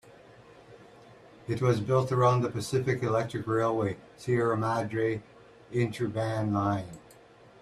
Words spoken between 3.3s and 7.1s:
Railway-Sierra Madre interurban line.